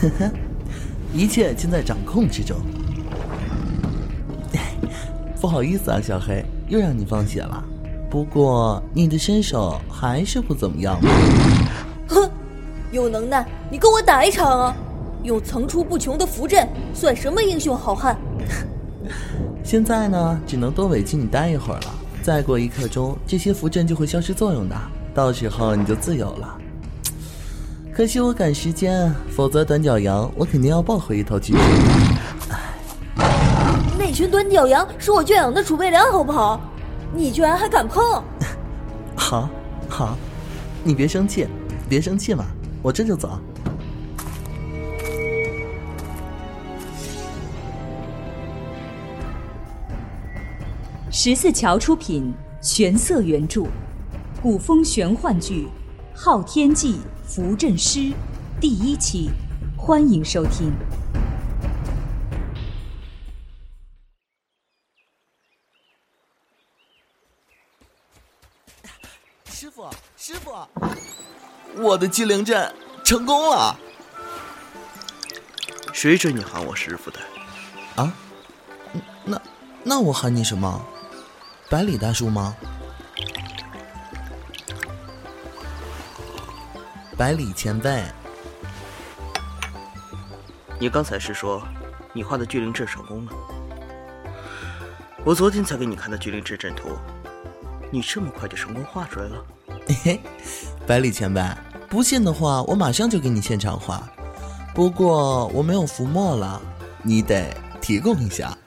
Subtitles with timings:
[0.00, 0.30] 呵呵，
[1.12, 2.56] 一切尽在掌控之中。
[5.40, 7.64] 不好意思啊，小黑，又让你放血了。
[8.10, 10.98] 不过你的身手还是不怎么样。
[12.08, 12.30] 哼，
[12.92, 14.76] 有能耐你跟我打一场啊！
[15.22, 18.16] 用层出不穷的符阵算什么英雄好汉？
[19.62, 21.94] 现在呢，只能多委屈你待一会儿了。
[22.30, 24.76] 再过一刻钟，这些符阵就会消失作用的，
[25.12, 26.56] 到时候你就自由了。
[27.92, 31.58] 可惜我赶时间，否则短脚羊我肯定要抱回一头巨兽。
[33.98, 36.60] 那群短脚羊是我圈养的储备粮，好不好？
[37.12, 38.22] 你居然还敢碰？
[39.16, 39.50] 好，
[39.88, 40.16] 好，
[40.84, 41.48] 你别生气，
[41.88, 42.44] 别生气嘛，
[42.80, 43.40] 我这就走。
[51.22, 53.66] 十四桥出品，玄色原著，
[54.40, 55.68] 古风玄幻剧
[56.18, 57.98] 《昊天记符阵师》
[58.58, 59.28] 第一期，
[59.76, 60.72] 欢迎收听。
[69.44, 70.52] 师傅，师傅，
[71.82, 73.78] 我的机灵阵成功了。
[75.92, 77.20] 谁准你喊我师傅的？
[77.96, 78.10] 啊？
[79.26, 79.42] 那
[79.84, 80.82] 那我喊你什么？
[81.70, 82.56] 百里大叔吗？
[87.16, 88.02] 百里前辈，
[90.80, 91.62] 你刚才是说
[92.12, 93.32] 你画的巨灵阵成功了？
[95.24, 96.88] 我昨天才给你看的巨灵阵阵图，
[97.92, 99.44] 你这么快就成功画出来了？
[99.86, 100.20] 嘿嘿，
[100.88, 101.40] 百里前辈，
[101.88, 104.02] 不信的话，我马上就给你现场画。
[104.74, 106.60] 不过我没有浮墨了，
[107.04, 108.58] 你得提供一下。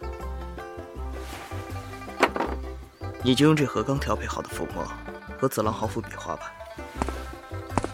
[3.23, 4.85] 你就用这和刚调配好的粉末
[5.39, 6.51] 和紫狼毫符比画吧。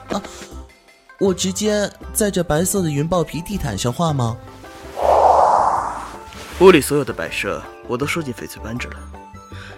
[0.10, 0.22] 啊，
[1.20, 4.36] 我直接在这白色的云豹皮地毯上画吗？
[6.60, 8.98] 屋里所有的摆设我都收进翡翠扳指了，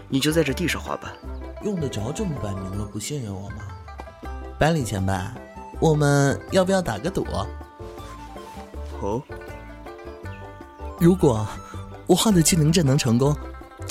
[0.07, 1.11] 你就在这地上画吧。
[1.63, 3.57] 用得着这么摆明了不信任我吗？
[4.57, 5.13] 百里前辈，
[5.79, 7.27] 我们要不要打个赌？
[9.01, 9.21] 哦，
[10.97, 11.45] 如果
[12.07, 13.35] 我画的机灵阵能成功。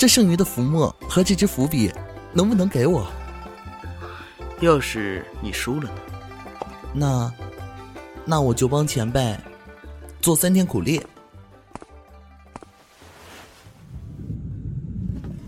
[0.01, 1.93] 这剩余的浮墨和这支伏笔，
[2.33, 3.05] 能不能给我？
[4.59, 5.87] 要是你输了
[6.91, 6.91] 呢？
[6.91, 7.31] 那，
[8.25, 9.37] 那我就帮前辈
[10.19, 10.99] 做三天苦力。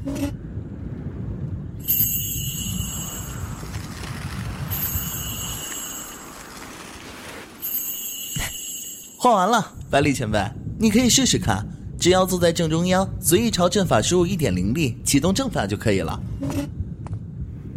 [9.17, 10.39] 画完了，百里前辈，
[10.77, 11.67] 你可以试试看。
[12.03, 16.21] 只要坐在正中央，随意朝阵法输入一点灵力，启动阵法就可以了。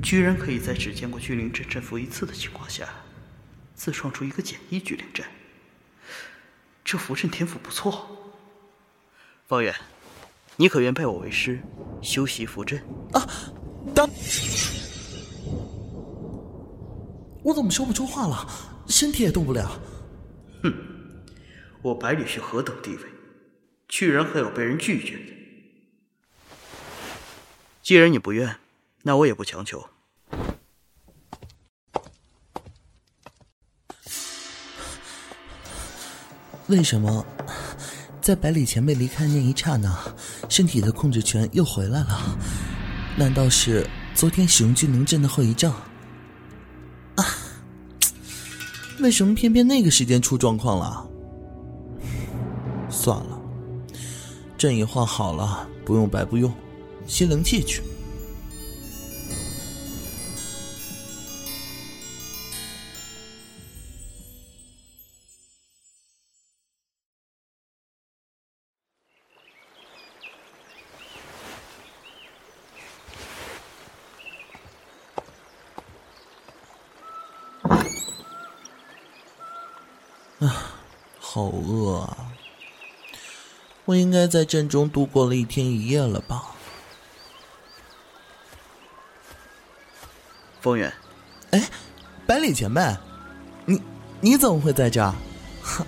[0.02, 2.88] 居然可以在只见过巨灵阵阵符一次的情况下，
[3.76, 5.24] 自创出一个简易巨灵阵。
[6.84, 8.04] 这符阵天赋不错。
[9.46, 9.72] 方远，
[10.56, 11.60] 你可愿拜我为师，
[12.02, 12.82] 修习符阵？
[13.12, 13.24] 啊！
[13.94, 14.10] 当……
[17.44, 18.44] 我怎么说不出话了？
[18.88, 19.80] 身体也动不了。
[20.64, 20.74] 哼，
[21.80, 23.02] 我百里是何等地位？
[23.98, 25.32] 居然还有被人拒绝的。
[27.82, 28.58] 既然你不愿，
[29.04, 29.88] 那我也不强求。
[36.66, 37.24] 为什么
[38.20, 39.98] 在百里前辈离开那一刹那，
[40.50, 42.38] 身体的控制权又回来了？
[43.16, 45.72] 难道是昨天使用巨灵阵的后遗症？
[47.14, 47.24] 啊！
[49.00, 51.08] 为什么偏偏那个时间出状况了？
[52.92, 53.35] 算了。
[54.58, 56.52] 朕已画好了，不用白不用，
[57.06, 57.82] 吸灵气去。
[80.38, 80.74] 啊，
[81.18, 82.25] 好饿啊！
[83.86, 86.42] 我应该在阵中度过了一天一夜了吧？
[90.60, 90.92] 风远，
[91.52, 91.68] 哎，
[92.26, 92.82] 百里前辈，
[93.64, 93.80] 你
[94.20, 95.14] 你怎么会在这儿？
[95.62, 95.86] 哼，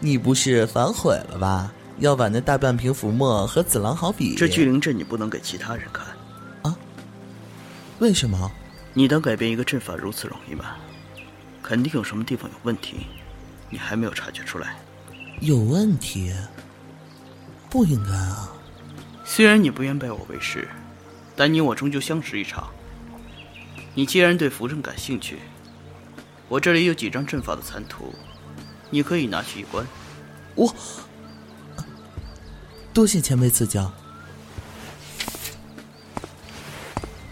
[0.00, 1.72] 你不是反悔了吧？
[1.98, 4.34] 要把那大半瓶浮沫和子狼毫比……
[4.34, 6.06] 这聚灵阵你不能给其他人看
[6.62, 6.76] 啊？
[8.00, 8.50] 为什么？
[8.92, 10.76] 你当改变一个阵法如此容易吗？
[11.62, 13.06] 肯定有什么地方有问题，
[13.68, 14.76] 你还没有察觉出来。
[15.40, 16.34] 有问题？
[17.70, 18.52] 不应该啊！
[19.24, 20.68] 虽然你不愿拜我为师，
[21.36, 22.68] 但你我终究相识一场。
[23.94, 25.38] 你既然对符阵感兴趣，
[26.48, 28.12] 我这里有几张阵法的残图，
[28.90, 29.86] 你可以拿去一观。
[30.56, 30.74] 我，
[32.92, 33.92] 多谢前辈赐教。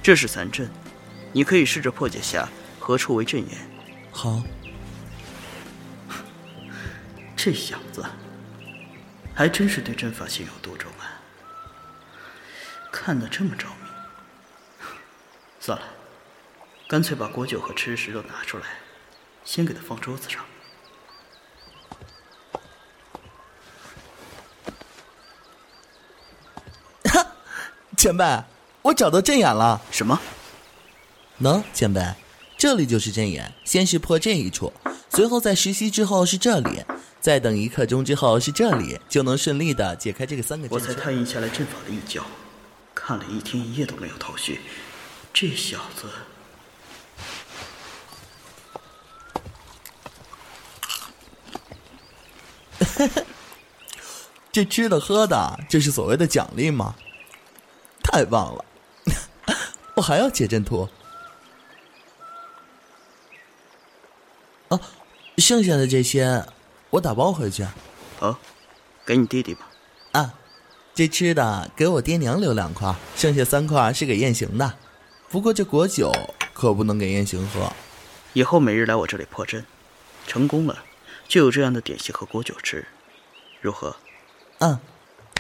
[0.01, 0.71] 这是残阵，
[1.33, 2.49] 你可以试着破解下
[2.79, 3.59] 何处为阵眼。
[4.13, 4.41] 好。
[7.37, 8.05] 这小子
[9.39, 11.23] 还真是对阵法心有独钟啊，
[12.91, 13.89] 看得这么着迷。
[15.61, 15.85] 算了，
[16.89, 18.65] 干脆把果酒和吃食都拿出来，
[19.45, 20.45] 先给他放桌子上。
[27.05, 27.25] 哈，
[27.97, 28.43] 前辈，
[28.83, 29.81] 我找到阵眼了。
[29.93, 30.21] 什么？
[31.37, 32.03] 能，前辈，
[32.57, 33.55] 这里就是阵眼。
[33.65, 34.73] 先是破这一处，
[35.11, 36.85] 随后在实习之后是这里。
[37.21, 40.69] 再等一刻钟之后是这里，就能顺利的解开这个三个。
[40.71, 42.25] 我才探印下来阵法的一角，
[42.95, 44.61] 看了一天一夜都没有头绪。
[45.33, 46.07] 这小子，
[54.53, 56.95] 这吃的喝的，这是所谓的奖励吗？
[58.03, 58.65] 太棒了！
[59.95, 60.89] 我还要解阵图。
[64.69, 64.81] 啊，
[65.41, 66.45] 剩下的这些。
[66.91, 67.67] 我打包回去，
[68.19, 68.39] 好，
[69.05, 69.69] 给你弟弟吧。
[70.13, 70.33] 啊，
[70.95, 74.73] 这吃的给我爹娘留两块，剩下三块是给雁行的。
[75.29, 76.11] 不过这果酒
[76.55, 77.71] 可不能给雁行喝。
[78.33, 79.67] 以后每日来我这里破阵，
[80.27, 80.79] 成功了
[81.29, 82.87] 就有这样的点心和果酒吃，
[83.61, 83.95] 如何？
[84.61, 84.79] 嗯，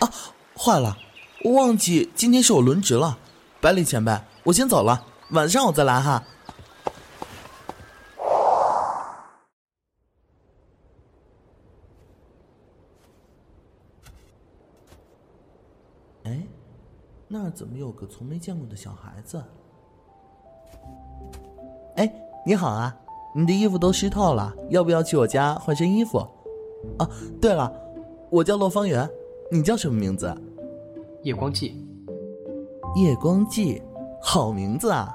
[0.00, 0.12] 啊，
[0.54, 0.98] 坏了，
[1.44, 3.16] 我忘记今天是我轮值了。
[3.58, 6.22] 百里前辈，我先走了，晚上我再来哈。
[17.30, 19.42] 那儿怎么有个从没见过的小孩子？
[21.96, 22.08] 哎，
[22.46, 22.96] 你好啊！
[23.34, 26.18] 你的衣服都湿透了，要不要去我家换身衣服？
[26.98, 27.10] 啊，
[27.40, 27.68] 对了，
[28.30, 29.10] 我叫洛方圆，
[29.50, 30.32] 你叫什么名字？
[31.24, 31.84] 夜光记。
[32.94, 33.82] 夜光记，
[34.22, 35.12] 好名字啊！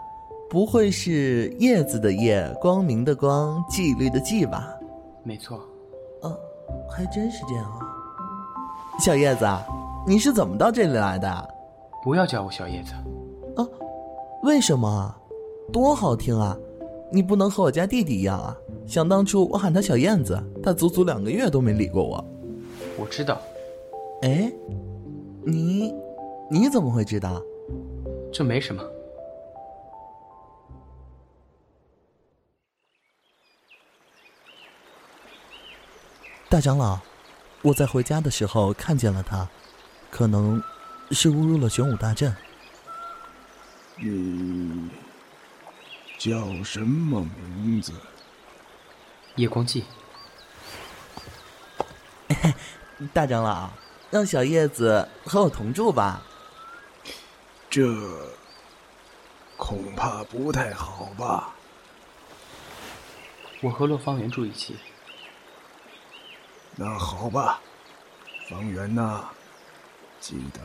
[0.50, 4.68] 不会是叶子的叶，光明的光，纪律的纪吧？
[5.24, 5.60] 没错。
[6.22, 6.36] 啊，
[6.90, 7.80] 还真是这样啊！
[9.00, 9.45] 小叶子，
[10.06, 11.52] 你是怎么到这里来的？
[12.03, 12.91] 不要叫我小叶子，
[13.55, 13.65] 啊，
[14.44, 15.15] 为什么？
[15.71, 16.57] 多好听啊！
[17.09, 18.57] 你不能和我家弟弟一样啊！
[18.85, 22.23] 想当初我喊他小燕子，他足足两个月都没理过我。
[23.00, 23.39] 我知道。
[24.21, 24.51] 哎，
[25.45, 25.94] 你，
[26.51, 27.41] 你怎么会知道？
[28.33, 28.83] 这没什么。
[36.49, 36.99] 大长老，
[37.61, 39.47] 我在回家的时候看见了他，
[40.11, 40.61] 可能。
[41.11, 42.35] 是误入了玄武大阵。
[43.97, 44.89] 你
[46.17, 47.94] 叫什么名字？
[49.35, 49.85] 夜光记。
[53.13, 53.69] 大长老，
[54.09, 56.21] 让小叶子和我同住吧。
[57.69, 57.88] 这
[59.57, 61.53] 恐怕不太好吧？
[63.61, 64.77] 我和洛方圆住一起。
[66.75, 67.61] 那好吧，
[68.49, 69.29] 方圆呐，
[70.19, 70.59] 记得。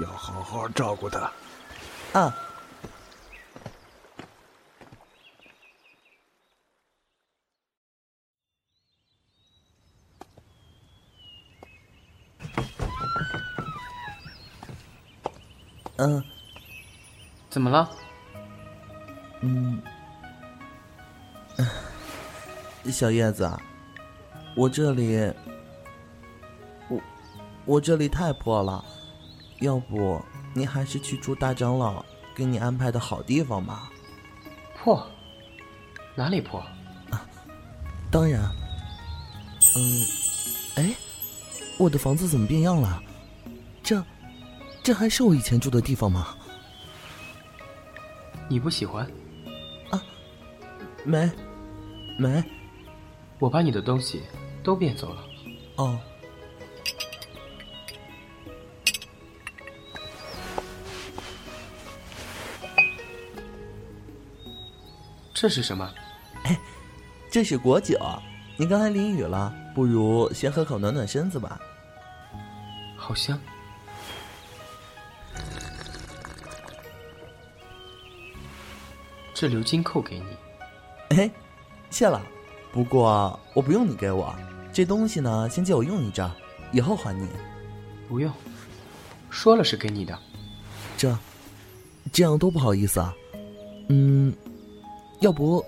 [0.00, 1.30] 要好好照顾他。
[2.12, 2.34] 啊。
[15.96, 16.22] 嗯。
[17.48, 17.90] 怎么了？
[19.40, 19.82] 嗯。
[22.92, 23.50] 小叶子，
[24.54, 25.32] 我这里，
[26.88, 27.00] 我
[27.64, 28.84] 我这里太破了。
[29.60, 30.20] 要不
[30.54, 33.90] 你还是去住大长老给你安排的好地方吧。
[34.76, 35.06] 破？
[36.14, 36.60] 哪里破？
[37.10, 37.26] 啊，
[38.10, 38.42] 当然。
[39.76, 40.06] 嗯，
[40.76, 40.94] 哎，
[41.78, 43.02] 我的房子怎么变样了？
[43.82, 44.02] 这，
[44.82, 46.36] 这还是我以前住的地方吗？
[48.48, 49.04] 你不喜欢？
[49.90, 50.02] 啊，
[51.04, 51.30] 没，
[52.18, 52.42] 没。
[53.38, 54.22] 我把你的东西
[54.62, 55.22] 都变走了。
[55.76, 55.98] 哦。
[65.46, 65.88] 这是什么？
[66.42, 66.58] 哎，
[67.30, 67.96] 这是果酒。
[68.56, 71.60] 你刚才淋雨了，不如先喝口暖暖身子吧。
[72.96, 73.38] 好香。
[79.32, 81.16] 这鎏金扣给你。
[81.16, 81.30] 哎，
[81.90, 82.20] 谢了。
[82.72, 84.34] 不过我不用你给我
[84.72, 86.28] 这东西呢，先借我用一阵，
[86.72, 87.28] 以后还你。
[88.08, 88.32] 不用，
[89.30, 90.18] 说了是给你的。
[90.96, 91.16] 这，
[92.12, 93.14] 这样多不好意思啊。
[93.90, 94.34] 嗯。
[95.20, 95.64] 要不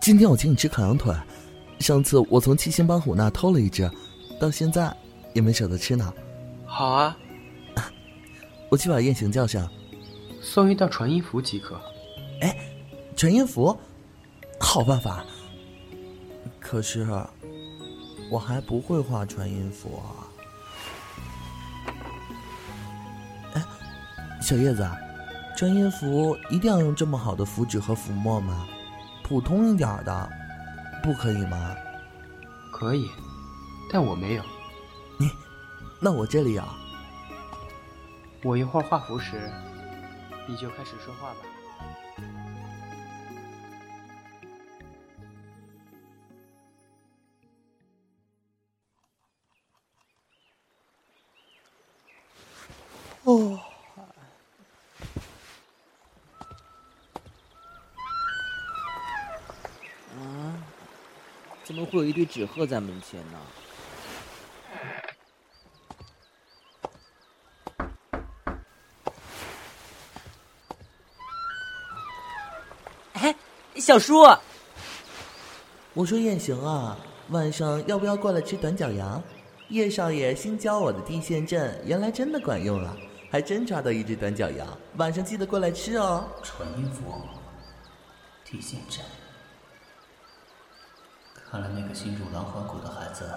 [0.00, 1.14] 今天我请你吃烤羊腿？
[1.80, 3.90] 上次我从七星帮虎那偷了一只，
[4.38, 4.94] 到现在
[5.32, 6.12] 也没舍得吃呢。
[6.66, 7.16] 好啊，
[8.68, 9.66] 我去把燕行叫上，
[10.42, 11.80] 送一道传音符即可。
[12.42, 12.54] 哎，
[13.16, 13.74] 传音符，
[14.58, 15.24] 好办法。
[16.60, 17.06] 可是
[18.30, 20.28] 我还不会画传音符啊。
[23.54, 23.64] 哎，
[24.42, 24.86] 小叶子，
[25.56, 28.66] 传音符一定要用这么好的符纸和符墨吗？
[29.30, 30.28] 普通一点的。
[31.04, 31.72] 不可以吗？
[32.72, 33.08] 可以，
[33.88, 34.42] 但我没有。
[35.16, 35.30] 你，
[36.00, 36.64] 那我这里有。
[38.42, 39.48] 我一会儿画符时，
[40.48, 41.36] 你就开始说话吧。
[62.30, 63.38] 纸鹤在门前呢？
[73.14, 73.34] 哎，
[73.74, 74.22] 小叔，
[75.92, 76.96] 我说雁行啊，
[77.30, 79.20] 晚上要不要过来吃短脚羊？
[79.68, 82.96] 叶少爷新教我的地线阵，原来真的管用了，
[83.28, 86.24] 还真抓到一只短脚羊，晚上记得过来吃哦。
[86.44, 87.20] 传音符，
[88.44, 89.04] 地线阵。
[91.90, 93.28] 个新入狼环谷的孩子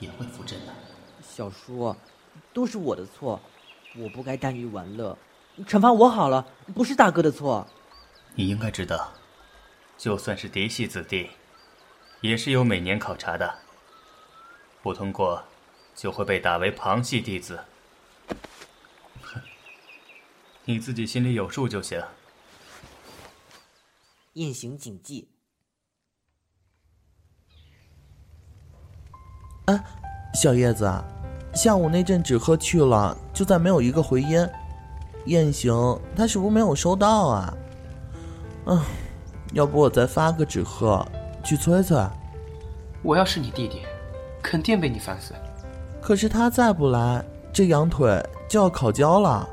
[0.00, 0.74] 也会符阵的。
[1.22, 1.96] 小叔，
[2.52, 3.40] 都是我的错，
[3.96, 5.16] 我不该耽于玩乐，
[5.66, 7.66] 惩罚我好了，不是大哥的错。
[8.34, 9.12] 你应该知道，
[9.96, 11.30] 就算是嫡系子弟，
[12.20, 13.58] 也是有每年考察的，
[14.82, 15.42] 不通过
[15.94, 17.60] 就会被打为旁系弟子。
[19.22, 19.40] 哼，
[20.66, 22.02] 你自己心里有数就行。
[24.34, 25.28] 雁行谨记。
[29.70, 29.80] 哎，
[30.34, 30.92] 小叶子，
[31.54, 34.44] 下午那阵纸鹤去了，就再没有一个回音。
[35.26, 35.72] 雁行
[36.16, 37.54] 他是不是没有收到啊？
[38.66, 38.82] 嗯，
[39.52, 41.06] 要不我再发个纸鹤
[41.44, 41.96] 去催催。
[43.02, 43.82] 我要是你弟弟，
[44.42, 45.34] 肯定被你烦死。
[46.00, 49.48] 可是他再不来，这羊腿就要烤焦了。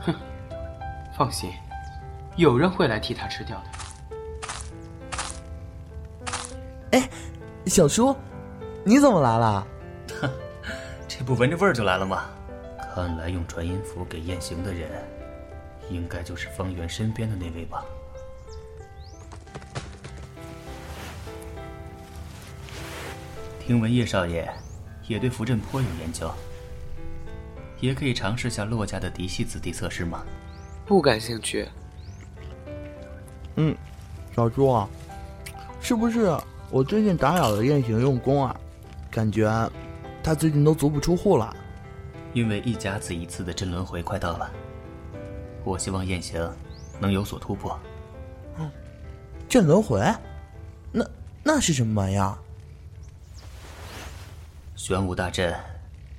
[0.00, 0.12] 哼，
[1.16, 1.52] 放心，
[2.34, 3.64] 有人会来替他吃掉的。
[6.92, 7.08] 哎，
[7.66, 8.16] 小叔。
[8.88, 9.66] 你怎么来了？
[10.18, 10.30] 哼，
[11.06, 12.24] 这不闻着味儿就来了吗？
[12.94, 14.88] 看来用传音符给雁行的人，
[15.90, 17.84] 应该就是方圆身边的那位吧。
[23.60, 24.50] 听闻叶少爷
[25.06, 26.30] 也对符阵颇有研究，
[27.80, 30.24] 也可以尝试下洛家的嫡系子弟测试吗？
[30.86, 31.68] 不感兴趣。
[33.56, 33.76] 嗯，
[34.34, 34.88] 小朱啊，
[35.78, 36.34] 是不是
[36.70, 38.58] 我最近打扰了雁行用功啊？
[39.10, 39.48] 感觉
[40.22, 41.56] 他最近都足不出户了，
[42.34, 44.50] 因为一甲子一次的真轮回快到了，
[45.64, 46.48] 我希望燕行
[47.00, 47.78] 能有所突破。
[48.58, 48.70] 嗯，
[49.48, 50.00] 镇轮回，
[50.92, 51.04] 那
[51.42, 52.36] 那是什么玩意儿？
[54.76, 55.58] 玄武大阵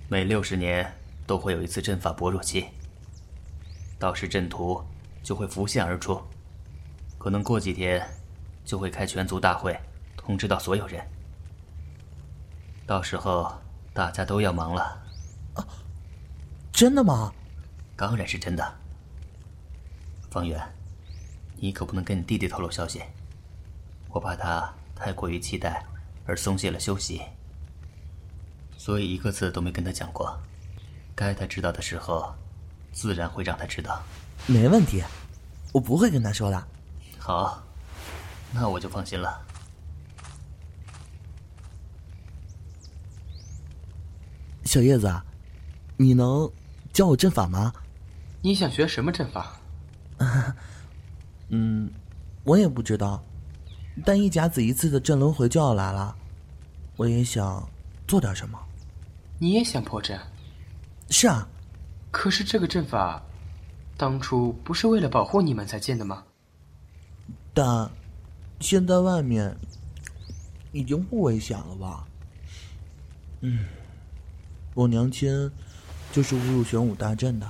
[0.08, 0.92] 每六十年
[1.28, 2.66] 都会有一次阵法薄弱期，
[4.00, 4.84] 到时阵图
[5.22, 6.20] 就会浮现而出，
[7.18, 8.04] 可能过几天
[8.66, 9.80] 就会开全族大会，
[10.18, 11.06] 通知到所有人。
[12.90, 13.56] 到时候
[13.94, 14.82] 大家都要忙了，
[15.54, 15.64] 啊！
[16.72, 17.32] 真的吗？
[17.96, 18.78] 当然是真的。
[20.32, 20.60] 方圆，
[21.58, 23.04] 你可不能跟你弟弟透露消息，
[24.08, 25.86] 我怕他太过于期待
[26.26, 27.22] 而松懈了休息，
[28.76, 30.36] 所以一个字都没跟他讲过。
[31.14, 32.34] 该他知道的时候，
[32.92, 34.02] 自然会让他知道。
[34.48, 35.04] 没问题，
[35.72, 36.68] 我不会跟他说的。
[37.20, 37.62] 好，
[38.52, 39.46] 那我就放心了。
[44.70, 45.12] 小叶子，
[45.98, 46.48] 你能
[46.94, 47.74] 教我阵法吗？
[48.40, 49.60] 你想学什么阵法？
[51.50, 51.90] 嗯，
[52.44, 53.20] 我也不知道。
[54.06, 56.16] 但一甲子一次的阵轮回就要来了，
[56.98, 57.68] 我也想
[58.08, 58.60] 做点什么。
[59.40, 60.20] 你也想破阵？
[61.10, 61.48] 是啊。
[62.12, 63.20] 可是这个阵法，
[63.98, 66.24] 当初不是为了保护你们才建的吗？
[67.56, 67.90] 但
[68.60, 69.58] 现在外面
[70.72, 72.08] 已经不危险了吧？
[73.42, 73.66] 嗯。
[74.80, 75.52] 我娘亲
[76.14, 77.46] 就是误入玄武大阵的，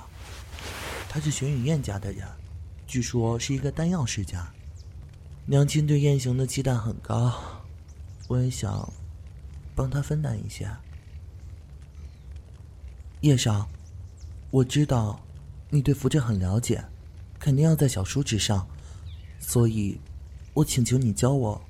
[1.07, 2.27] 她是玄雨燕家的人，
[2.87, 4.51] 据说是一个丹药世家。
[5.45, 7.31] 娘亲对燕行的期待很高，
[8.27, 8.91] 我也想
[9.75, 10.67] 帮他分担一些。
[13.21, 13.69] 叶少，
[14.49, 15.19] 我知道
[15.69, 16.83] 你对符阵很了解，
[17.37, 18.67] 肯定要在小叔之上，
[19.39, 20.01] 所以，
[20.55, 21.61] 我请求你教我，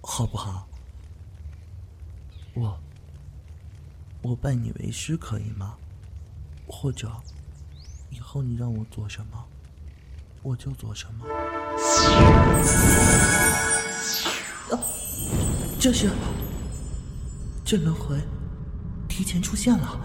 [0.00, 0.66] 好不好？
[2.54, 2.76] 我，
[4.24, 5.74] 我拜你为师可以吗？
[6.66, 7.12] 或者，
[8.08, 9.44] 以后你让我做什么，
[10.42, 11.26] 我就做什么。
[14.70, 14.80] 啊，
[15.78, 16.08] 这是
[17.66, 18.18] 这轮回
[19.06, 20.00] 提前出现了。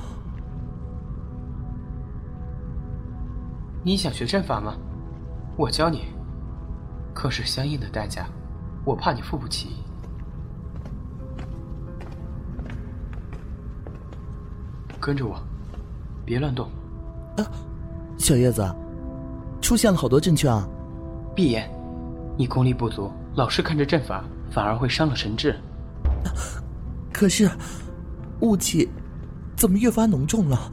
[3.85, 4.77] 你想学阵法吗？
[5.55, 6.07] 我教你。
[7.13, 8.27] 可是相应的代价，
[8.83, 9.77] 我怕你付不起。
[14.99, 15.41] 跟着我，
[16.25, 16.67] 别乱动。
[17.37, 17.45] 啊，
[18.17, 18.67] 小叶子，
[19.61, 20.67] 出现了好多阵圈啊！
[21.35, 21.69] 闭眼，
[22.37, 25.55] 你功力不足，老是看着阵法，反而会伤了神智。
[27.13, 27.49] 可是，
[28.41, 28.89] 雾气
[29.55, 30.71] 怎么越发浓重了？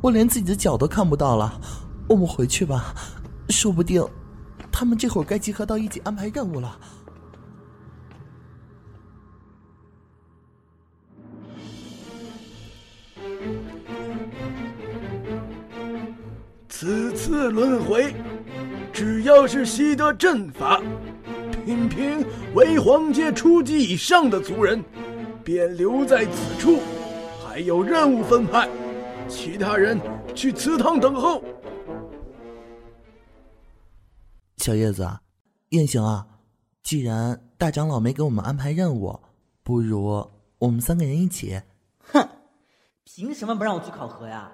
[0.00, 1.60] 我连自己的脚都看不到了。
[2.08, 2.94] 我们回去吧，
[3.48, 4.04] 说不定
[4.70, 6.78] 他们这会儿该集合到一起安排任务了。
[16.78, 18.14] 此次轮回，
[18.92, 20.78] 只要是习得阵法，
[21.64, 22.22] 品评
[22.54, 24.84] 为皇阶初级以上的族人，
[25.42, 26.80] 便留在此处，
[27.42, 28.68] 还有任务分派，
[29.26, 29.98] 其他人
[30.34, 31.42] 去祠堂等候。
[34.58, 35.08] 小叶子，
[35.70, 36.26] 燕行啊，
[36.82, 39.18] 既然大长老没给我们安排任务，
[39.62, 41.58] 不如我们三个人一起。
[42.12, 42.28] 哼，
[43.02, 44.52] 凭什么不让我去考核呀？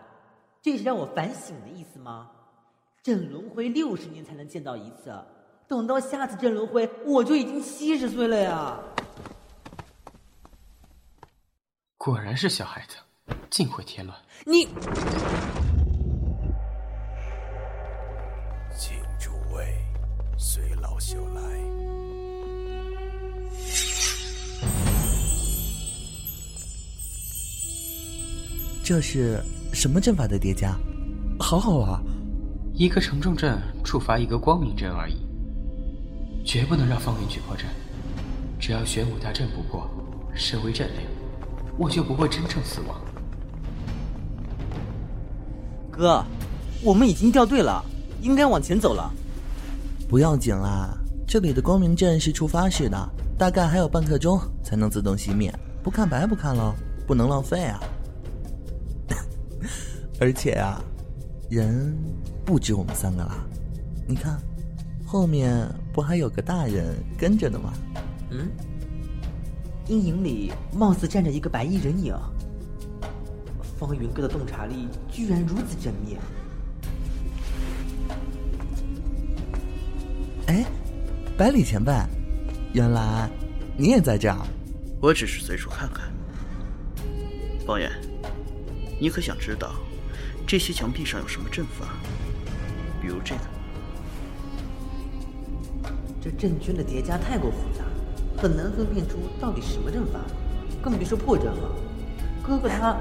[0.63, 2.31] 这是让我反省的意思吗？
[3.03, 5.13] 这轮回六十年才能见到一次，
[5.67, 8.79] 等到下次这轮回，我就已经七十岁了呀！
[11.97, 12.95] 果然是小孩子，
[13.51, 14.17] 尽会添乱。
[14.47, 14.67] 你，
[18.79, 19.77] 请诸位
[20.39, 21.43] 随老朽来。
[28.85, 29.43] 这是。
[29.73, 30.77] 什么阵法的叠加，
[31.39, 32.01] 好好啊！
[32.75, 35.17] 一个承重阵触发一个光明阵而已，
[36.45, 37.67] 绝不能让方云去破阵。
[38.61, 39.89] 只要玄武大阵不破，
[40.35, 41.01] 身为阵灵，
[41.79, 43.01] 我就不会真正死亡。
[45.91, 46.23] 哥，
[46.83, 47.83] 我们已经掉队了，
[48.21, 49.11] 应该往前走了。
[50.09, 50.95] 不要紧啦，
[51.27, 53.09] 这里的光明阵是触发式的，
[53.39, 55.53] 大概还有半刻钟才能自动熄灭。
[55.83, 56.75] 不看白不看了，
[57.07, 57.81] 不能浪费啊！
[60.23, 60.81] 而且啊，
[61.51, 61.99] 人
[62.45, 63.45] 不止我们三个啦。
[64.07, 64.41] 你看，
[65.05, 67.73] 后面不还有个大人跟着呢吗？
[68.31, 68.49] 嗯，
[69.89, 72.15] 阴影里貌似站着一个白衣人影。
[73.77, 76.17] 方云哥的洞察力居然如此缜密。
[80.47, 80.65] 哎，
[81.37, 81.93] 百里前辈，
[82.73, 83.29] 原来
[83.77, 84.39] 你也在这儿。
[85.01, 86.13] 我只是随处看看。
[87.67, 87.91] 方圆，
[89.01, 89.75] 你可想知道？
[90.53, 91.87] 这些墙壁上有什么阵法？
[93.01, 93.41] 比如这个。
[96.21, 97.83] 这阵圈的叠加太过复杂，
[98.37, 100.21] 很难分辨出到底什么阵法，
[100.83, 101.75] 更别说破阵了。
[102.47, 102.95] 哥哥他……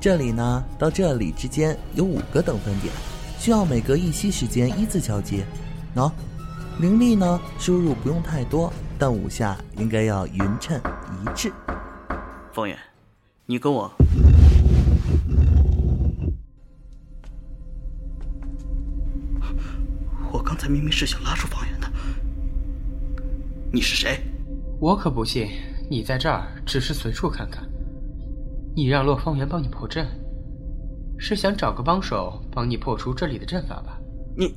[0.00, 2.94] 这里呢，到这里之间有五个等分点，
[3.36, 5.44] 需要每隔一息时间依次交接。
[5.96, 6.08] 喏，
[6.78, 10.80] 灵力呢，输入不用太多，但五下应该要匀称
[11.10, 11.52] 一致。
[12.52, 12.78] 方远，
[13.46, 13.90] 你跟我。
[20.60, 21.90] 他明明是想拉住方圆的，
[23.72, 24.20] 你是谁？
[24.78, 25.48] 我可不信
[25.88, 27.66] 你在这儿只是随处看看。
[28.76, 30.06] 你让洛方圆帮你破阵，
[31.18, 33.98] 是想找个帮手帮你破除这里的阵法吧？
[34.36, 34.54] 你，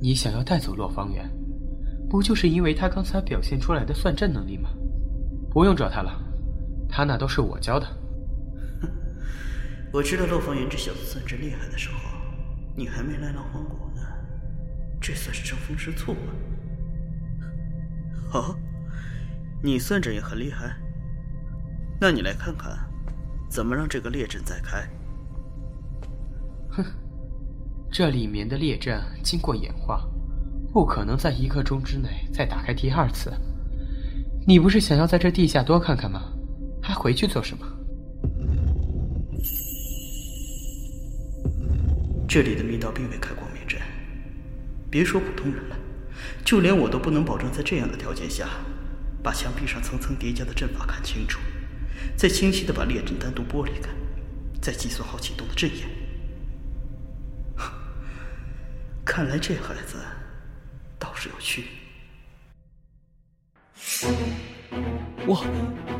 [0.00, 1.28] 你想要带走洛方圆，
[2.08, 4.70] 不就是因为他刚才表现出来的算阵能力吗？
[5.50, 6.16] 不用找他了，
[6.88, 7.86] 他那都是我教的。
[8.80, 8.88] 哼，
[9.92, 11.98] 我知道洛方圆这小子算阵厉害的时候，
[12.76, 13.80] 你还没来狼皇国。
[15.00, 16.32] 这算是争风吃醋吗？
[18.32, 18.54] 哦，
[19.62, 20.76] 你算着也很厉害。
[22.00, 22.78] 那你来看看，
[23.48, 24.88] 怎么让这个裂阵再开？
[26.70, 26.84] 哼，
[27.90, 30.08] 这里面的裂阵经过演化，
[30.72, 33.32] 不可能在一刻钟之内再打开第二次。
[34.46, 36.32] 你不是想要在这地下多看看吗？
[36.82, 37.66] 还回去做什么？
[42.28, 43.39] 这里的密道并未开过。
[44.90, 45.76] 别说普通人了，
[46.44, 48.48] 就连我都不能保证在这样的条件下，
[49.22, 51.38] 把墙壁上层层叠加的阵法看清楚，
[52.16, 53.88] 再清晰的把列阵单独剥离开，
[54.60, 55.86] 再计算好启动的阵眼。
[59.06, 59.96] 看来这孩子
[60.98, 61.66] 倒是有趣。
[65.26, 65.44] 我，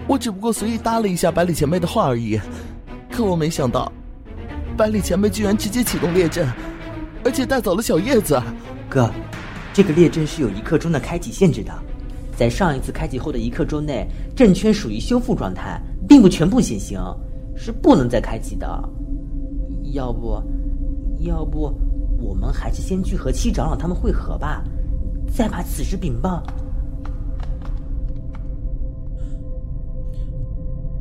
[0.09, 2.41] 我只不过随意搭了一下百里前辈的话而已，
[3.11, 3.93] 可我没想到，
[4.77, 6.49] 百里前辈居然直接启动列阵，
[7.25, 8.41] 而且带走了小叶子。
[8.91, 9.09] 哥，
[9.73, 11.73] 这个列阵是有一刻钟的开启限制的，
[12.37, 17.01] 在上一次开启后的一刻钟内，阵圈属于修复状态，并不全部显形，
[17.55, 18.67] 是不能再开启的。
[19.93, 20.43] 要不，
[21.21, 21.73] 要不，
[22.19, 24.65] 我们还是先去和七长老他们会合吧，
[25.33, 26.43] 再把此事禀报。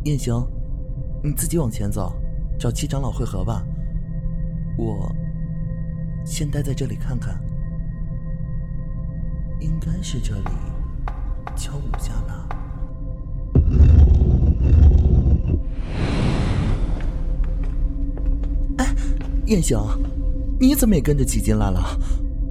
[0.04, 0.48] 燕行，
[1.24, 2.14] 你自己往前走，
[2.60, 3.64] 找七长老会合吧。
[4.78, 5.12] 我
[6.24, 7.36] 先待在这里看看，
[9.60, 10.50] 应该是这里，
[11.56, 12.48] 敲五下吧。
[18.78, 18.96] 哎，
[19.48, 19.80] 燕行，
[20.60, 21.82] 你怎么也跟着挤进来了？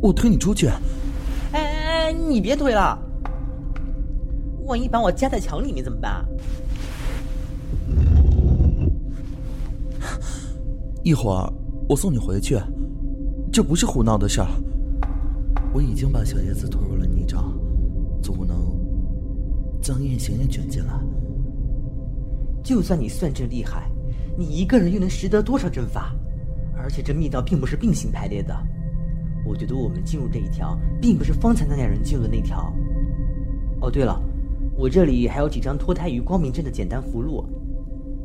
[0.00, 0.68] 我推你出去。
[1.52, 2.98] 哎哎，你别推了，
[4.64, 6.24] 万一把我夹在墙里面怎么办？
[11.02, 11.52] 一会儿
[11.88, 12.58] 我送你回去，
[13.50, 14.48] 这不是胡闹的事儿。
[15.72, 17.52] 我已经把小叶子拖入了泥沼，
[18.22, 18.56] 总不能
[19.80, 20.92] 将燕行也卷进来。
[22.64, 23.90] 就算你算阵厉害，
[24.36, 26.14] 你一个人又能识得多少阵法？
[26.76, 28.56] 而且这密道并不是并行排列的。
[29.44, 32.72] 我觉得我们进入这一条，并不是方才那两人进入的那条。
[33.80, 34.20] 哦，对了，
[34.76, 37.44] 我这里还有几张脱胎于光明阵的简单符箓，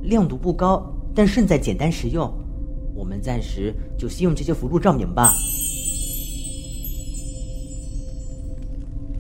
[0.02, 2.32] 亮度不高，但胜在简单实用。
[2.96, 5.32] 我们暂时就先用这些符箓照明吧。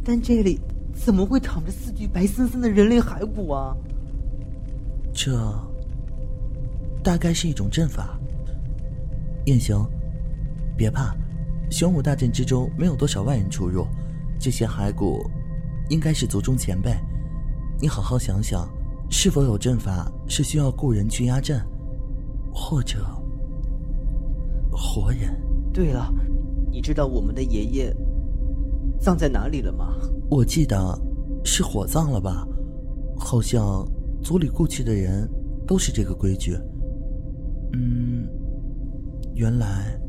[0.03, 0.59] 但这里
[0.93, 3.75] 怎么会躺着四具白森森的人类骸骨啊？
[5.13, 5.31] 这
[7.03, 8.19] 大概是一种阵法。
[9.45, 9.85] 燕行，
[10.75, 11.15] 别怕，
[11.69, 13.85] 玄武大阵之中没有多少外人出入，
[14.39, 15.29] 这些骸骨
[15.89, 16.95] 应该是族中前辈。
[17.79, 18.67] 你好好想想，
[19.09, 21.61] 是否有阵法是需要雇人去压阵，
[22.53, 23.05] 或者
[24.71, 25.39] 活人？
[25.73, 26.13] 对了，
[26.71, 27.95] 你知道我们的爷爷
[28.99, 29.95] 葬在哪里了吗？
[30.29, 30.99] 我记得
[31.43, 32.47] 是火葬了吧？
[33.17, 33.87] 好像
[34.21, 35.29] 族里过去的人
[35.67, 36.57] 都是这个规矩。
[37.73, 38.27] 嗯。
[39.35, 39.99] 原来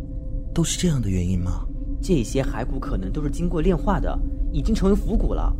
[0.53, 1.67] 都是这样的原因吗？
[2.03, 4.19] 这些骸骨可能都是经过炼化的，
[4.53, 5.51] 已经成为腐骨了。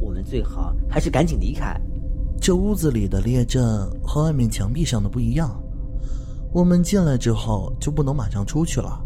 [0.00, 1.78] 我们最好还是赶紧离开。
[2.40, 3.62] 这屋子里的列阵
[4.02, 5.62] 和外面墙壁上的不一样，
[6.50, 8.98] 我们进来之后就不能马上出去了。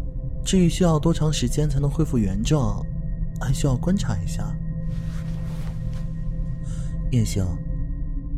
[0.45, 2.81] 至于需要多长时间才能恢复原状，
[3.39, 4.55] 还需要观察一下。
[7.11, 7.45] 叶行，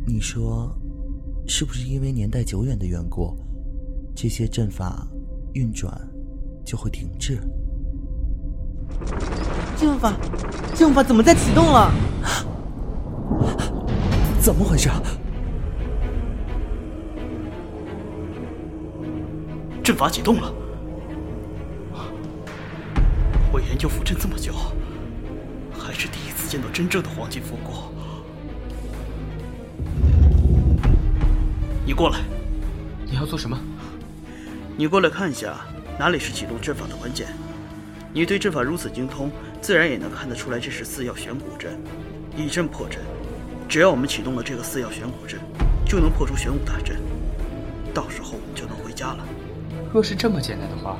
[0.06, 0.70] 你说
[1.46, 3.36] 是不是因为年代久远的缘故，
[4.14, 5.06] 这些阵法？
[5.54, 5.90] 运转
[6.64, 7.40] 就会停滞。
[9.76, 10.14] 阵法，
[10.74, 11.90] 阵法怎么在启动了？
[14.40, 14.90] 怎么回事？
[19.82, 20.52] 阵法启动了！
[23.50, 24.70] 我研究符阵这么久，还
[25.98, 27.92] 是第一次见到真正的黄金佛骨。
[31.84, 32.20] 你过来。
[33.10, 33.58] 你要做什么？
[34.76, 35.54] 你过来看一下，
[35.98, 37.26] 哪里是启动阵法的关键？
[38.12, 39.30] 你对阵法如此精通，
[39.62, 41.80] 自然也能看得出来，这是四曜玄古阵，
[42.36, 43.00] 以阵破阵。
[43.66, 45.40] 只要我们启动了这个四曜玄古阵，
[45.86, 47.00] 就能破出玄武大阵，
[47.94, 49.26] 到时候我们就能回家了。
[49.90, 50.98] 若是这么简单的话，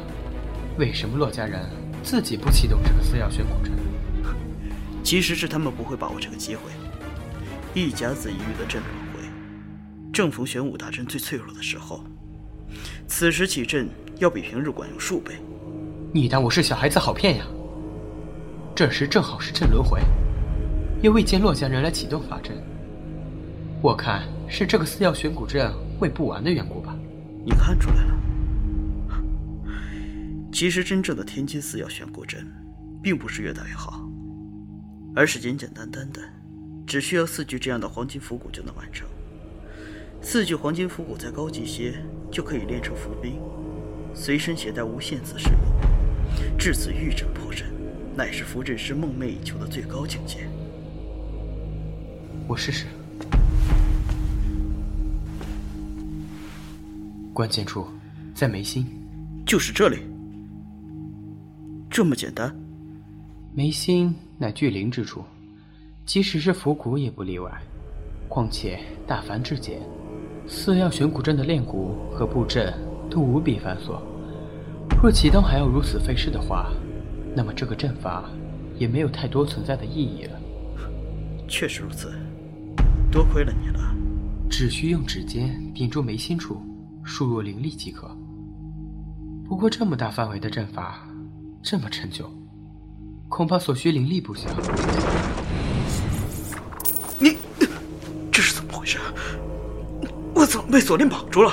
[0.78, 1.60] 为什么洛家人
[2.02, 3.72] 自己不启动这个四曜玄古阵？
[5.08, 6.70] 其实是他们不会把握这个机会。
[7.72, 9.20] 一甲子一遇的阵轮回，
[10.12, 12.04] 正逢玄武大阵最脆弱的时候。
[13.06, 15.32] 此时起阵要比平日管用数倍。
[16.12, 17.46] 你当我是小孩子好骗呀？
[18.76, 19.98] 这时正好是阵轮回，
[21.00, 22.54] 又未见洛家人来启动法阵，
[23.80, 26.94] 我看是这个四曜玄古阵会不完的缘故吧。
[27.46, 28.14] 你看出来了？
[30.52, 32.46] 其实真正的天津四曜玄古阵，
[33.02, 34.06] 并不是越大越好，
[35.14, 36.20] 而是简简单单的，
[36.86, 39.06] 只需要四具这样的黄金符骨就能完成。
[40.20, 43.40] 四具黄金符骨再高级些，就可以炼成符兵，
[44.14, 46.58] 随身携带无限次使用。
[46.58, 47.68] 至此玉枕破阵，
[48.16, 50.48] 乃是符阵师梦寐以求的最高境界。
[52.46, 52.86] 我试试。
[57.32, 57.86] 关键处
[58.34, 58.86] 在眉心，
[59.46, 59.98] 就是这里。
[61.88, 62.54] 这么简单？
[63.54, 65.24] 眉心乃聚灵之处，
[66.06, 67.50] 即使是符骨也不例外。
[68.28, 69.80] 况且大凡至简。
[70.46, 72.72] 四曜玄古阵的炼蛊和布阵
[73.10, 74.00] 都无比繁琐，
[75.02, 76.70] 若启动还要如此费事的话，
[77.34, 78.30] 那么这个阵法
[78.78, 80.40] 也没有太多存在的意义了。
[81.48, 82.12] 确实如此。
[83.10, 83.94] 多亏了你了。
[84.48, 86.62] 只需用指尖顶住眉心处，
[87.02, 88.10] 输入灵力即可。
[89.46, 91.06] 不过这么大范围的阵法，
[91.62, 92.30] 这么陈旧，
[93.28, 94.48] 恐怕所需灵力不小。
[97.20, 97.36] 你
[98.32, 98.98] 这是怎么回事？
[100.34, 101.52] 我怎么被锁链绑住了？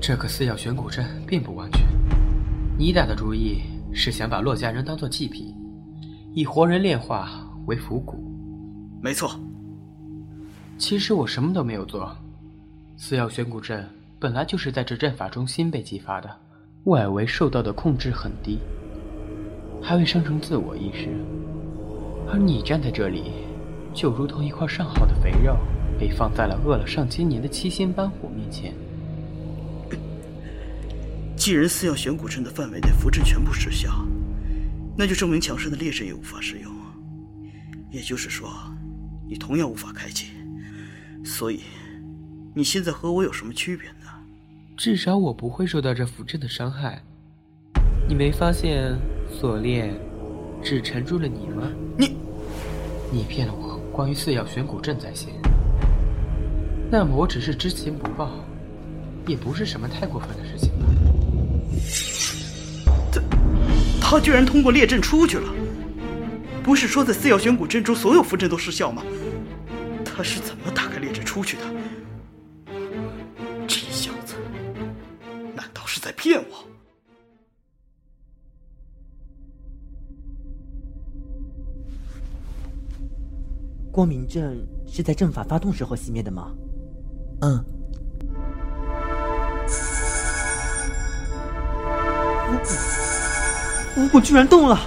[0.00, 1.86] 这个四曜玄古阵并不完全。
[2.78, 3.60] 你打的主意
[3.92, 5.54] 是想把洛家人当做祭品，
[6.32, 7.28] 以活人炼化
[7.66, 8.24] 为腐骨。
[9.02, 9.38] 没错。
[10.78, 12.16] 其实我什么都没有做。
[12.96, 13.86] 四曜玄古阵
[14.20, 16.30] 本来就是在这阵法中心被激发的，
[16.84, 18.58] 外围受到的控制很低，
[19.82, 21.08] 还未生成自我意识。
[22.30, 23.32] 而你站在这里，
[23.94, 25.56] 就如同一块上好的肥肉，
[25.98, 28.74] 被放在了饿了上千年的七星斑虎面前。
[31.34, 34.06] 既然四曜玄古阵的范围内符阵全部失效，
[34.98, 36.70] 那就证明强势的列阵也无法使用。
[37.90, 38.50] 也就是说，
[39.26, 40.26] 你同样无法开启。
[41.24, 41.62] 所以，
[42.54, 43.99] 你现在和我有什么区别呢？
[44.82, 47.02] 至少我不会受到这符阵的伤害。
[48.08, 48.96] 你没发现
[49.30, 49.94] 锁链
[50.62, 51.70] 只缠住了你吗？
[51.98, 52.16] 你，
[53.12, 55.34] 你骗了我关于四曜玄古阵在先。
[56.90, 58.30] 那么我只是知情不报，
[59.26, 60.86] 也不是什么太过分的事情吧。
[63.12, 63.20] 他，
[64.00, 65.52] 他居然通过列阵出去了。
[66.62, 69.02] 不是说在四曜玄古阵中所有符阵都失效吗？
[70.06, 71.64] 他是怎么打开列阵出去的？
[76.30, 76.64] 骗我？
[83.90, 86.52] 光明阵是在阵法发动时候熄灭的吗？
[87.40, 87.64] 嗯。
[93.96, 94.78] 五谷居然动了！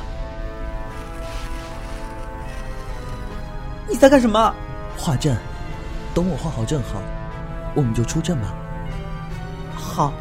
[3.89, 4.55] 你在干什么？
[4.97, 5.35] 画阵，
[6.15, 7.01] 等我画好阵后，
[7.75, 8.55] 我们就出阵吧。
[9.75, 10.13] 好。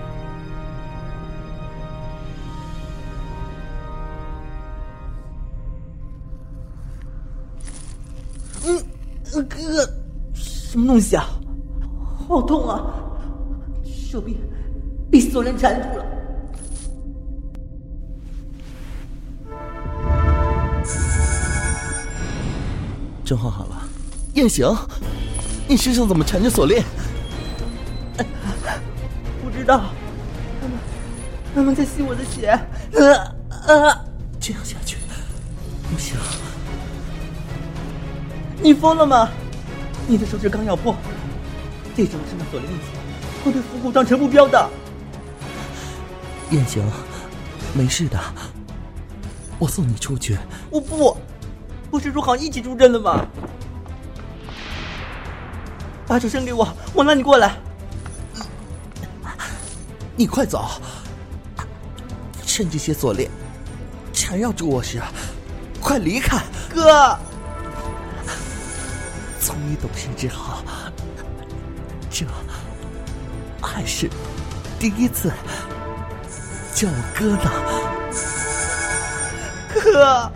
[10.72, 11.28] 什么东西啊？
[12.26, 12.82] 好痛啊！
[13.84, 14.40] 手臂
[15.10, 16.04] 被锁链缠住了。
[23.22, 23.82] 阵画好了，
[24.32, 24.74] 燕行，
[25.68, 26.82] 你身上怎么缠着锁链？
[29.44, 29.82] 不知道，
[30.58, 30.78] 他们
[31.54, 32.58] 他们在吸我的血。
[32.94, 33.14] 呃
[33.66, 33.94] 呃，
[34.40, 34.96] 这样下去
[35.92, 36.16] 不行。
[38.62, 39.28] 你疯了吗？
[40.06, 40.94] 你的手指刚咬破，
[41.96, 42.90] 这种身的锁链力气
[43.44, 44.70] 会被腐骨当成目标的。
[46.50, 46.82] 燕行，
[47.74, 48.18] 没事的，
[49.58, 50.36] 我送你出去。
[50.70, 51.16] 我不。
[51.90, 53.26] 不是说好一起出阵的吗？
[56.06, 57.54] 把手伸给我，我拉你过来。
[60.16, 60.70] 你快走！
[62.46, 63.30] 趁这些锁链
[64.12, 65.00] 缠绕住我时，
[65.80, 66.42] 快离开！
[66.74, 67.31] 哥，从
[69.72, 70.62] 你懂事之后，
[72.10, 72.26] 这
[73.62, 74.06] 还是
[74.78, 75.32] 第一次
[76.74, 77.50] 叫我哥呢，
[79.82, 80.30] 哥。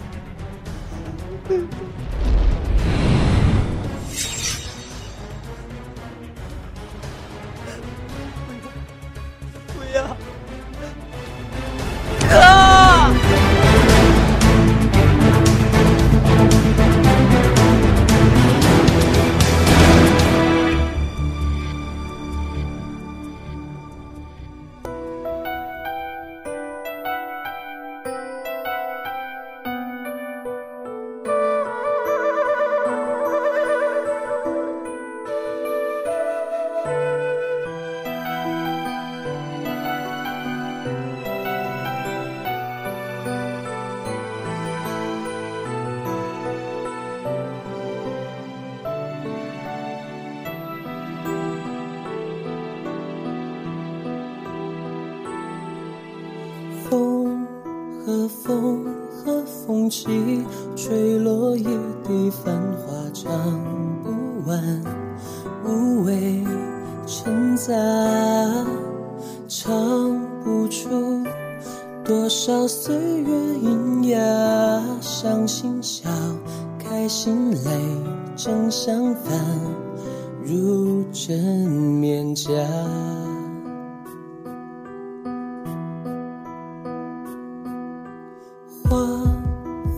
[78.37, 79.35] 正相反，
[80.44, 82.53] 如真面颊。
[88.85, 88.99] 花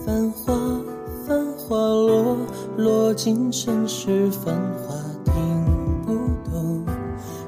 [0.06, 0.54] 繁花
[1.26, 2.36] 繁花落，
[2.76, 4.54] 落尽尘世繁
[4.86, 6.14] 华，听不
[6.48, 6.86] 懂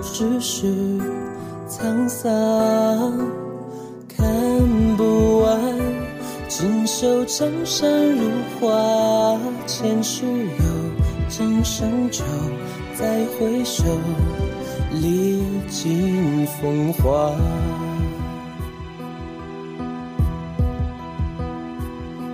[0.03, 0.67] 世事
[1.69, 2.29] 沧桑，
[4.09, 4.27] 看
[4.97, 5.57] 不完
[6.49, 8.29] 锦绣江山如
[8.61, 10.70] 画，前世有。
[11.31, 12.25] 今生就，
[12.99, 13.85] 再回首，
[15.01, 17.31] 历尽风华。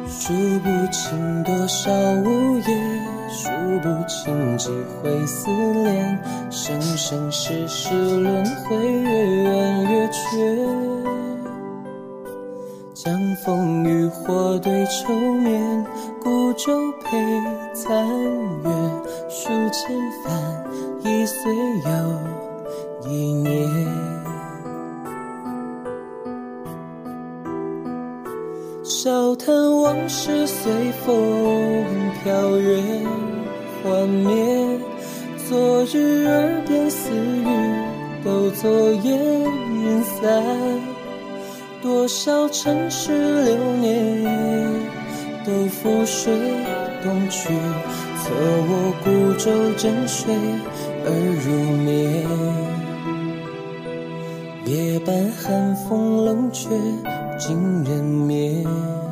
[0.09, 1.93] 数不清多少
[2.25, 2.65] 午夜，
[3.29, 4.71] 数不清几
[5.03, 6.19] 回思念，
[6.51, 10.57] 生生世世轮回，月圆月缺。
[12.95, 15.87] 江枫渔火对愁眠，
[16.21, 16.73] 孤舟
[17.05, 17.17] 陪
[17.73, 17.95] 残
[18.65, 18.76] 月，
[19.79, 20.33] 千帆，
[21.05, 21.53] 一岁
[21.85, 23.69] 又一年。
[28.83, 30.73] 笑谈往事随
[31.05, 31.85] 风
[32.23, 33.05] 飘远
[33.83, 34.81] 幻灭，
[35.47, 37.45] 昨日耳边私语
[38.25, 38.71] 都作
[39.03, 40.43] 烟云散。
[41.83, 44.25] 多少尘世流年
[45.45, 46.33] 都覆水
[47.05, 47.53] 东去，
[48.29, 50.35] 可我孤舟枕水
[51.05, 51.09] 而
[51.45, 51.47] 入
[51.85, 52.27] 眠。
[54.67, 56.69] 夜半寒风冷却。
[57.39, 59.06] 尽人眠。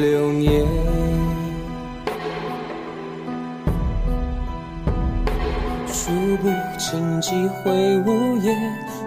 [0.00, 0.66] 流年。
[5.86, 6.48] 数不
[6.78, 8.56] 清几回午夜，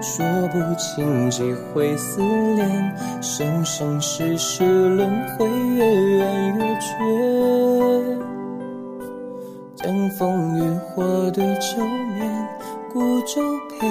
[0.02, 5.84] 说不清几回思念，生生世世轮回，月
[6.18, 6.88] 圆月缺。
[9.78, 12.48] 江枫渔火对愁眠，
[12.94, 13.88] 孤舟陪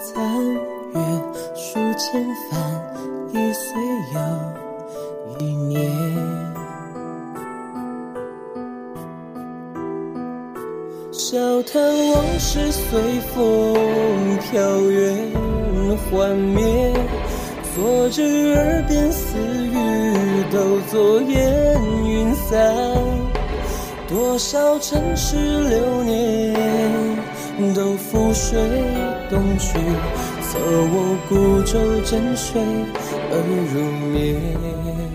[0.00, 0.54] 残
[0.94, 0.98] 月，
[1.54, 2.56] 数千帆，
[3.32, 3.78] 一岁
[4.14, 4.65] 又
[5.38, 5.90] 一年。
[11.12, 13.00] 笑谈往事随
[13.34, 15.16] 风飘远
[16.10, 16.92] 幻灭，
[17.74, 22.74] 昨日耳边私语都作烟云散。
[24.08, 26.54] 多少尘世流年
[27.74, 28.60] 都覆水
[29.28, 29.78] 东去，
[30.42, 32.62] 策我孤舟枕水
[33.32, 33.34] 而
[33.72, 33.82] 入
[34.12, 35.05] 眠。